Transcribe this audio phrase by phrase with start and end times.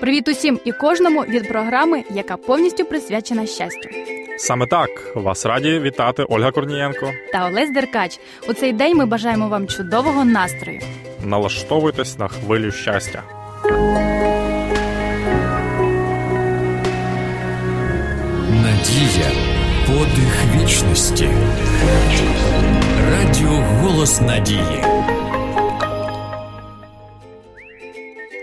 [0.00, 3.88] Привіт усім і кожному від програми, яка повністю присвячена щастю.
[4.38, 8.18] Саме так вас раді вітати Ольга Корнієнко та Олесь Деркач.
[8.48, 10.80] У цей день ми бажаємо вам чудового настрою.
[11.24, 13.22] Налаштовуйтесь на хвилю щастя.
[18.62, 19.30] Надія
[19.86, 21.28] подих вічності.
[23.10, 24.95] Радіо Голос Надії.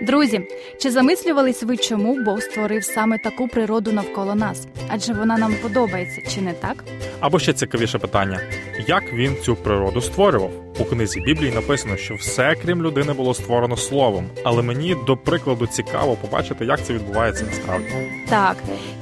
[0.03, 0.41] Друзі,
[0.79, 4.67] чи замислювались ви, чому Бог створив саме таку природу навколо нас?
[4.89, 6.83] Адже вона нам подобається, чи не так?
[7.19, 8.39] Або ще цікавіше питання:
[8.87, 10.62] як він цю природу створював?
[10.79, 14.25] У книзі Біблії написано, що все, крім людини, було створено словом.
[14.43, 17.87] Але мені до прикладу цікаво побачити, як це відбувається насправді.
[18.29, 18.57] Так,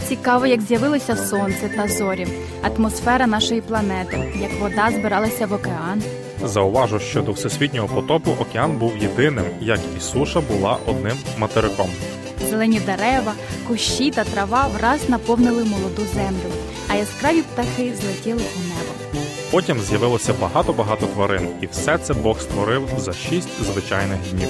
[0.07, 2.27] цікаво, як з'явилося сонце та зорі,
[2.61, 6.03] атмосфера нашої планети, як вода збиралася в океан.
[6.43, 11.89] Зауважу, що до всесвітнього потопу океан був єдиним, як і суша була одним материком.
[12.49, 13.33] Зелені дерева,
[13.67, 16.51] кущі та трава враз наповнили молоду землю,
[16.89, 19.00] а яскраві птахи злетіли у небо.
[19.51, 24.47] Потім з'явилося багато-багато тварин, і все це Бог створив за шість звичайних днів.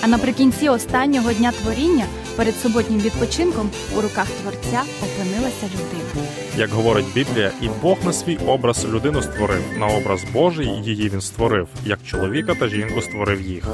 [0.00, 2.04] А наприкінці останнього дня творіння
[2.36, 6.26] перед суботнім відпочинком у руках творця опинилася людина.
[6.56, 11.20] Як говорить Біблія, і Бог на свій образ людину створив, на образ Божий її він
[11.20, 13.64] створив, як чоловіка та жінку створив їх.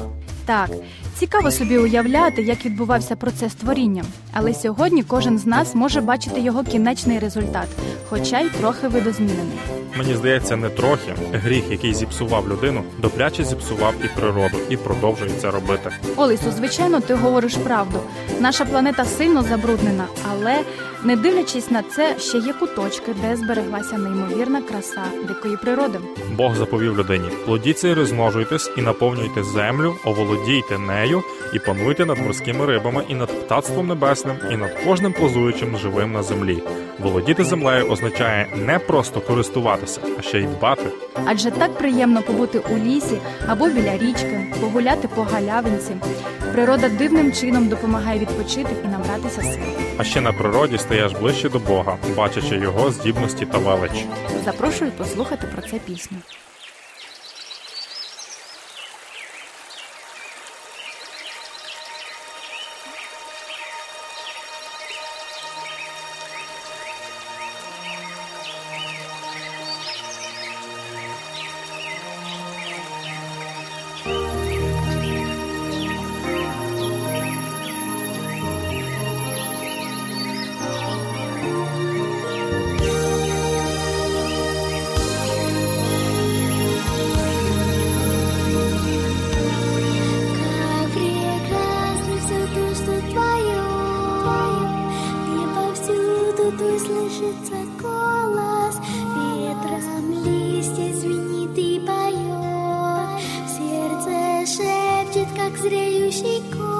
[0.49, 0.69] Так,
[1.15, 6.63] цікаво собі уявляти, як відбувався процес творіння, але сьогодні кожен з нас може бачити його
[6.63, 7.67] кінечний результат,
[8.09, 9.57] хоча й трохи видозмінений.
[9.97, 15.51] Мені здається, не трохи гріх, який зіпсував людину, допляче зіпсував і природу, і продовжує це
[15.51, 15.91] робити.
[16.15, 17.99] Олесю, звичайно, ти говориш правду.
[18.39, 20.59] Наша планета сильно забруднена, але
[21.03, 25.99] не дивлячись на це, ще є куточки, де збереглася неймовірна краса дикої природи.
[26.37, 29.95] Бог заповів людині: плодіться і розмножуйтесь, і наповнюйте землю,
[30.39, 31.23] оволодійте нею,
[31.53, 36.23] і пануйте над морськими рибами, і над птацтвом небесним, і над кожним плазуючим живим на
[36.23, 36.63] землі.
[36.99, 40.85] Володіти землею означає не просто користуватися, а ще й дбати.
[41.25, 43.17] Адже так приємно побути у лісі
[43.47, 45.95] або біля річки, погуляти по галявинці.
[46.53, 49.63] Природа дивним чином допомагає відпочити і набратися сил.
[49.97, 54.05] А ще на природі стаєш ближче до Бога, бачачи його здібності та велич.
[54.45, 56.17] Запрошую послухати про це пісню.
[105.59, 106.23] X でよし
[106.57, 106.78] こ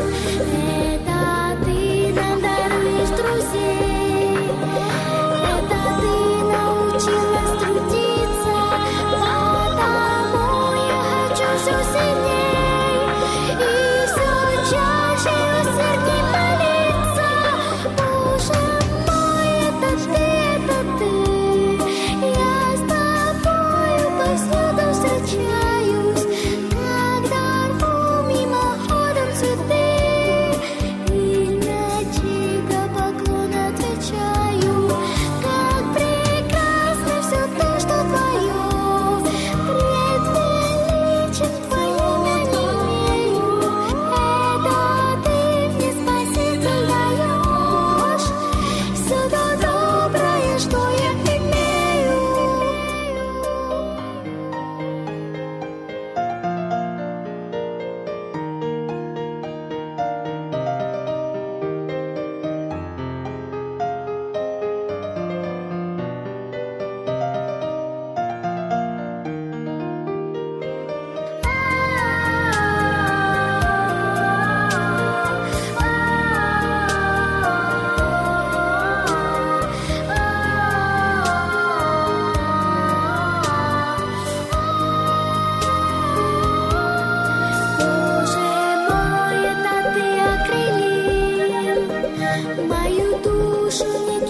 [92.78, 94.27] мою душу не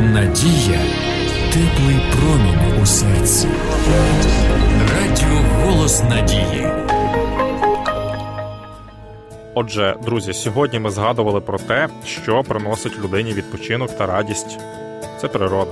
[0.00, 0.80] Надія
[1.52, 3.48] теплий промінь у серці.
[4.90, 6.66] Радіо Голос Надії.
[9.54, 14.58] Отже, друзі, сьогодні ми згадували про те, що приносить людині відпочинок та радість.
[15.20, 15.70] Це природа.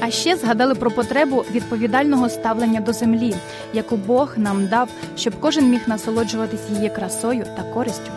[0.00, 3.34] А ще згадали про потребу відповідального ставлення до землі,
[3.72, 8.10] яку Бог нам дав, щоб кожен міг насолоджуватись її красою та користю.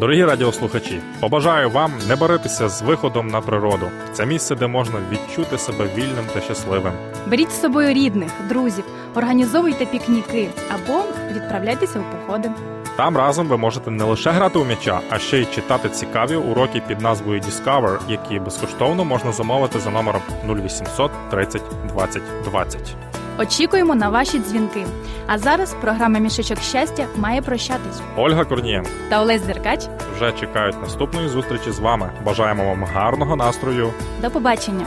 [0.00, 3.90] Дорогі радіослухачі, побажаю вам не боритися з виходом на природу.
[4.12, 6.92] Це місце, де можна відчути себе вільним та щасливим.
[7.26, 8.84] Беріть з собою рідних, друзів,
[9.14, 11.02] організовуйте пікніки або
[11.34, 12.50] відправляйтеся у походи.
[12.96, 16.82] Там разом ви можете не лише грати у м'яча, а ще й читати цікаві уроки
[16.88, 22.96] під назвою Discover, які безкоштовно можна замовити за номером 0800 30 20 20.
[23.38, 24.86] Очікуємо на ваші дзвінки.
[25.26, 28.00] А зараз програма Мішечок щастя має прощатись.
[28.16, 29.80] Ольга Корнієнко Та Олесь Деркач.
[30.16, 32.10] вже чекають наступної зустрічі з вами.
[32.24, 33.92] Бажаємо вам гарного настрою.
[34.22, 34.86] До побачення.